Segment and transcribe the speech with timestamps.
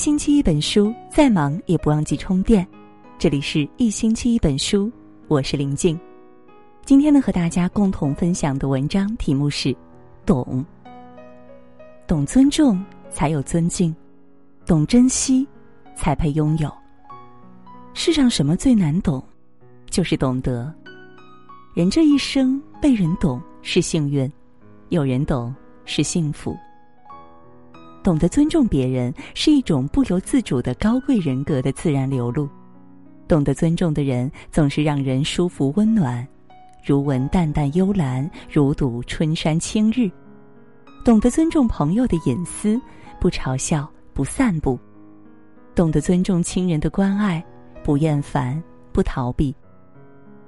[0.00, 2.66] 星期一本书，再忙也不忘记充电。
[3.18, 4.90] 这里是一星期一本书，
[5.28, 6.00] 我是林静。
[6.86, 9.76] 今天呢，和大家共同分享的文章题目是
[10.24, 10.64] “懂”。
[12.08, 13.94] 懂尊重，才有尊敬；
[14.64, 15.46] 懂珍惜，
[15.94, 16.72] 才配拥有。
[17.92, 19.22] 世上什么最难懂？
[19.90, 20.74] 就是懂得。
[21.74, 24.32] 人这一生被人懂是幸运，
[24.88, 25.54] 有人懂
[25.84, 26.56] 是幸福。
[28.02, 32.48] 懂得尊重别人是一种不由自主的高贵人格的自然流露。
[33.28, 36.26] 懂得尊重的人总是让人舒服温暖，
[36.84, 40.10] 如闻淡淡幽兰，如睹春山青日。
[41.04, 42.80] 懂得尊重朋友的隐私，
[43.20, 44.78] 不嘲笑，不散步。
[45.74, 47.44] 懂得尊重亲人的关爱，
[47.84, 48.60] 不厌烦，
[48.92, 49.54] 不逃避。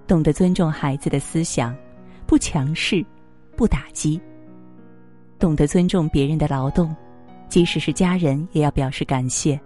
[0.06, 1.74] 懂得尊重孩子的思想，
[2.26, 3.04] 不强势，
[3.56, 4.20] 不打击。
[5.38, 6.94] 懂得尊重别人的劳动。
[7.52, 9.60] 即使是家人，也要表示感谢。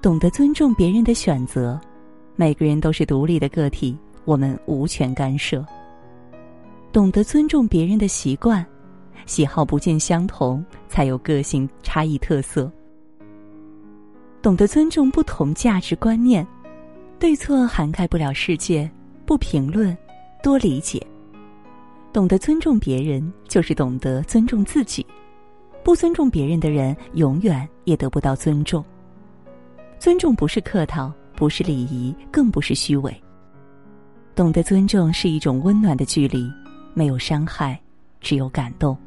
[0.00, 1.78] 懂得尊重别人的选择，
[2.34, 5.62] 每个人都是独立的个体，我们无权干涉。
[6.94, 8.64] 懂得尊重别人的习惯，
[9.26, 12.72] 喜好不尽相同，才有个性差异特色。
[14.40, 16.46] 懂得尊重不同价值观念，
[17.18, 18.90] 对错涵盖不了世界，
[19.26, 19.94] 不评论，
[20.42, 21.06] 多理解。
[22.14, 25.04] 懂得尊重别人，就是懂得尊重自己。
[25.86, 28.84] 不尊重别人的人，永远也得不到尊重。
[30.00, 33.22] 尊重不是客套，不是礼仪，更不是虚伪。
[34.34, 36.50] 懂得尊重是一种温暖的距离，
[36.92, 37.80] 没有伤害，
[38.20, 38.98] 只有感动。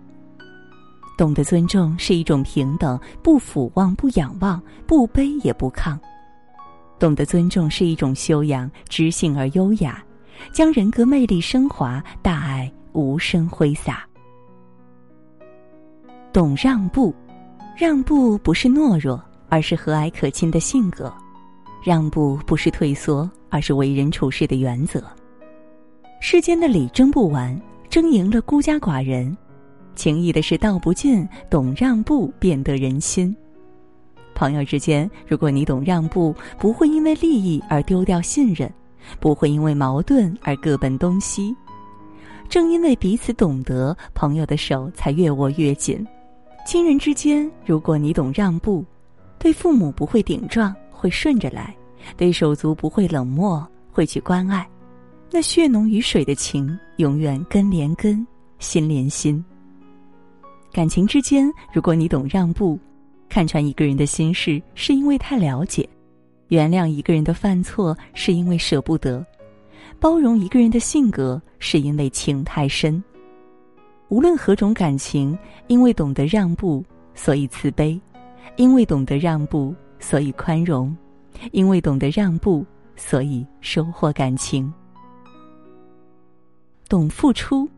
[1.18, 6.00] 懂得尊重是一种平等，不俯望，不仰望，不卑也不亢。
[6.98, 10.02] 懂得尊重是一种修养，知性而优雅，
[10.54, 14.08] 将人格魅力升华，大爱无声挥洒。
[16.32, 17.14] 懂让步，
[17.76, 21.12] 让步不是懦弱，而是和蔼可亲的性格；
[21.84, 25.04] 让步不是退缩，而是为人处事的原则。
[26.22, 27.60] 世间的理争不完，
[27.90, 29.36] 争赢了孤家寡人；
[29.96, 33.36] 情义的事道不尽，懂让步便得人心。
[34.36, 38.72] 朋友之间，如果你懂让步，不会因为利益而丢掉信任，
[39.20, 41.56] 不会因为矛盾而各奔东西。
[42.48, 46.06] 正因为彼此懂得，朋友的手才越握越紧。
[46.70, 48.86] 亲人之间，如果你懂让步，
[49.40, 51.74] 对父母不会顶撞，会顺着来；
[52.16, 54.70] 对手足不会冷漠，会去关爱。
[55.32, 58.24] 那血浓于水的情，永远根连根，
[58.60, 59.44] 心连心。
[60.72, 62.78] 感情之间，如果你懂让步，
[63.30, 65.84] 看穿一个人的心事，是因为太了解；
[66.50, 69.26] 原谅一个人的犯错，是因为舍不得；
[70.00, 73.04] 包容一个人的性格，是因为情太深。
[74.10, 75.38] 无论何种感情，
[75.68, 76.84] 因为懂得让步，
[77.14, 78.00] 所以慈悲；
[78.56, 80.92] 因为懂得让步，所以宽容；
[81.52, 82.66] 因为懂得让步，
[82.96, 84.72] 所以收获感情。
[86.88, 87.70] 懂付出，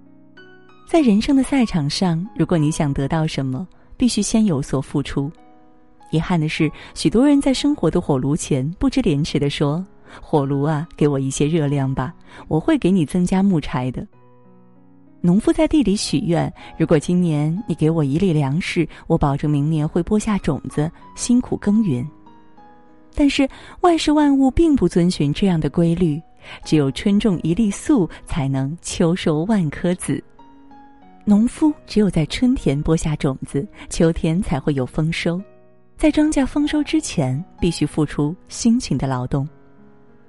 [0.88, 5.30] 在人生的赛场上，如果你想得到什么，必须先有所付出。
[6.12, 9.86] 遗憾的是，许多人在生活的火炉前不知廉耻的说
[10.22, 12.14] ：“火炉啊，给我一些热量吧，
[12.48, 14.08] 我会给你增加木柴的。”
[15.22, 22.06] 农夫在地里许愿：“如果今年你给我一粒粮食，我保证明年会播下种子，辛苦耕耘。”
[23.14, 23.48] 但是
[23.82, 26.20] 万事万物并不遵循这样的规律，
[26.64, 30.24] 只有春种一粒粟，才能秋收万颗子。
[31.24, 35.40] 农夫只有在春天播下种子，秋天才会有丰收。
[35.98, 39.48] 在庄稼丰收之前，必须付出辛勤的劳动。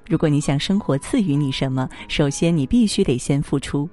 [0.06, 3.88] 如果你想生活赐予你什么，首先你必须得先付出。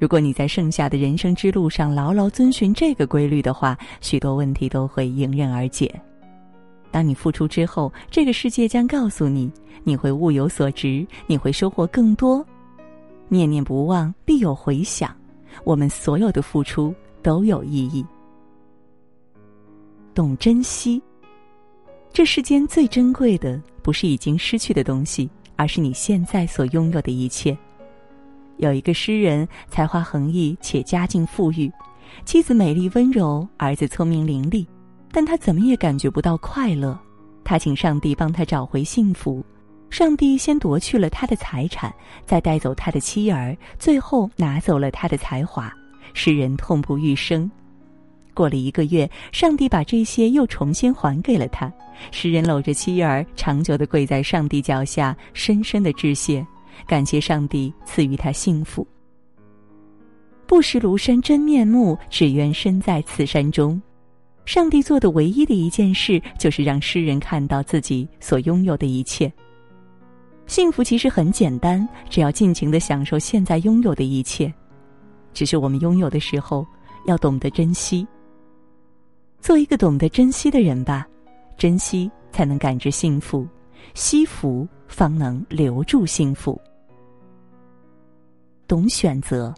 [0.00, 5.94] 如果你在剩下的人生之路上牢牢遵循这个规律的话，许多问题都会迎刃而解。
[6.90, 9.52] 当你付出之后，这个世界将告诉你，
[9.84, 12.44] 你会物有所值，你会收获更多。
[13.28, 15.14] 念念不忘，必有回响。
[15.64, 18.02] 我们所有的付出都有意义。
[20.14, 21.00] 懂珍惜，
[22.10, 27.54] 这世间最珍贵的不是已经失去的东西，而是你现在所拥有的一切。
[28.60, 31.72] 有一个诗人，才华横溢且家境富裕，
[32.24, 34.66] 妻子美丽温柔，儿子聪明伶俐，
[35.10, 36.98] 但他怎么也感觉不到快乐。
[37.42, 39.42] 他请上帝帮他找回幸福，
[39.88, 41.92] 上帝先夺去了他的财产，
[42.26, 45.72] 再带走他的妻儿，最后拿走了他的才华。
[46.12, 47.50] 诗人痛不欲生。
[48.34, 51.72] 过了一个月，上帝把这些又重新还给了他。
[52.10, 56.46] 诗人搂着妻儿，长久的跪在上帝脚下，深深的致谢。
[56.86, 58.86] 感谢上帝赐予他幸福。
[60.46, 63.80] 不识庐山真面目，只缘身在此山中。
[64.46, 69.32] 上帝做的唯一的一件事，就是让诗人看到自己所拥有的一切。
[70.46, 74.52] 幸福其实很简单，只要尽情的享受现在拥有的一切。
[75.32, 76.66] 只是我们拥有的时候，
[77.06, 78.04] 要懂得珍惜。
[79.40, 81.06] 做一个懂得珍惜的人吧，
[81.56, 83.46] 珍惜才能感知幸福，
[83.94, 86.60] 惜福方能留住幸福。
[88.70, 89.52] 懂选择。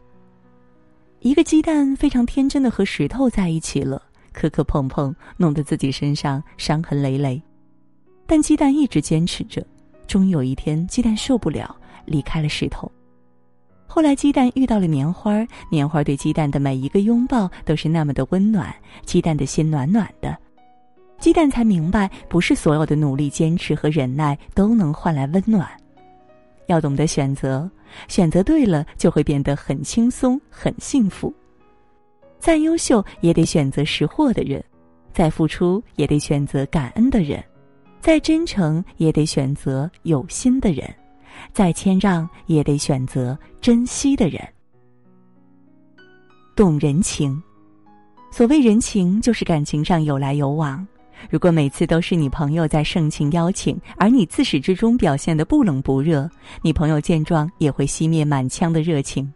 [1.21, 7.41] 一个鸡蛋非常天真的和石头在一起了，磕磕碰碰，弄得自己身上伤痕累累。
[8.27, 9.63] 但鸡蛋一直坚持着，
[10.07, 11.77] 终于有一天，鸡蛋受不了，
[12.07, 12.91] 离开了石头。
[13.87, 18.75] 后来，鸡蛋遇到了棉花，棉花对鸡蛋的每一个拥抱都是那么的温暖，
[19.05, 20.35] 鸡蛋的心暖暖的。
[21.19, 25.69] 鸡蛋才明白，不是所有的努力、坚持和忍耐都能换来温暖。
[26.67, 27.71] 要懂得选择，
[28.09, 31.33] 选择对了，就会变得很轻松、很幸福。
[32.39, 34.61] 再优秀，也得选择识货的人；
[35.13, 37.41] 再付出，也得选择感恩的人；
[38.01, 40.89] 再真诚，也得选择有心的人。
[41.53, 44.41] 再谦让，也得选择珍惜的人。
[46.55, 47.43] 懂人情，
[48.31, 50.87] 所谓人情，就是感情上有来有往。
[51.31, 56.29] 如果每次都是你朋友在盛情邀请，而你自始至终表现的不冷不热，
[56.63, 59.33] 你朋友见状也会熄灭满腔的热情。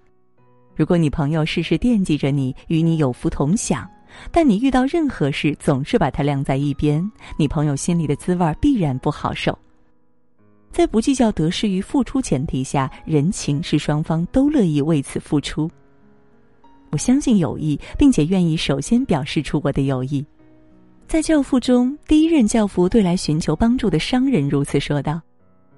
[0.75, 3.89] 如果你朋友事事惦记着你，与你有福同享，
[4.31, 9.57] 但你遇到任何事总是把他晾在一边，你朋友心里的滋味必然不好受。
[10.71, 15.71] 在不计较得失与付出前提下，人情是双方都乐意为此付出。
[16.91, 20.25] 我相信友谊，并且愿意首先表示出我的友谊。
[21.09, 25.21] 在《教父》中，第一任教父对来寻求帮助的商人如此说道：“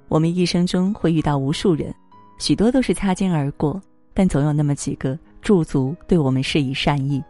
[0.09, 1.95] 我们一生中会遇到无数人，
[2.39, 3.81] 许多都是擦肩而过，
[4.15, 7.23] 但总有那么几个驻足对我们施以善意。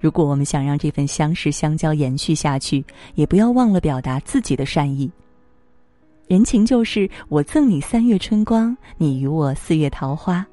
[0.00, 2.84] 如果我们想让这份相识相交延续下去，
[3.14, 5.08] 也不要忘了表达自己的善意。”
[6.26, 10.44] 人情就是我赠你三月春光，你与我四月桃花。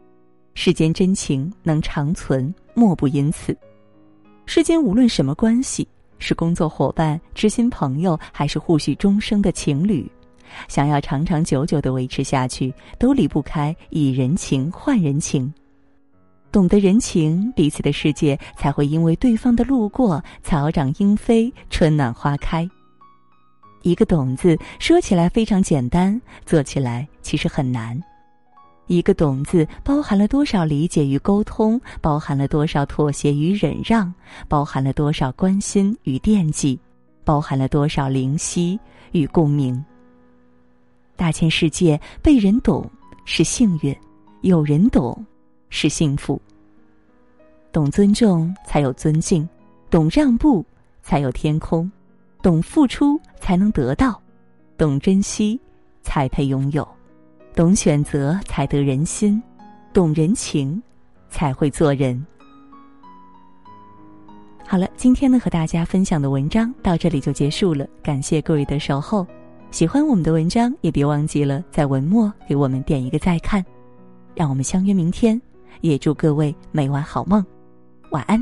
[0.53, 3.57] 世间真情能长存，莫不因此。
[4.45, 5.87] 世间无论什么关系，
[6.19, 10.09] 是工作伙伴、知心朋友，还是互许终生的情侣，
[10.67, 15.53] 想要长长久久的维持下去，都离不开以人情换人情。
[16.51, 22.67] 懂得人情，彼此的世界才会因为对方的路过，草长莺飞，春暖花开。
[23.83, 28.01] 一个“懂”字说起来非常简单，做起来其实很难。
[28.87, 34.13] 一个“懂”字包含了多少理解与沟通，包含了多少妥协与忍让，
[34.47, 36.79] 包含了多少关心与惦记，
[37.23, 38.79] 包含了多少灵犀
[39.11, 39.83] 与共鸣。
[41.15, 42.89] 大千世界，被人懂
[43.25, 43.95] 是幸运，
[44.41, 45.25] 有人懂
[45.69, 46.41] 是幸福。
[47.71, 49.47] 懂尊重才有尊敬，
[49.89, 50.65] 懂让步
[51.01, 51.91] 才有天空。
[52.41, 54.21] 懂付出才能得到，
[54.77, 55.59] 懂珍惜
[56.01, 56.87] 才配拥有，
[57.57, 59.41] 懂选择才得人心，
[59.91, 60.79] 懂人情
[61.27, 62.23] 才会做人。
[64.63, 69.25] 好了，今天呢和大家分享的文章到这里就结束了，感谢各位的守候。
[69.71, 73.65] 喜欢我们的文章，也别忘记了在文末给我们点一个再看。
[74.35, 75.41] 让我们相约明天，
[75.81, 77.43] 也祝各位每晚好梦，
[78.11, 78.39] 晚安。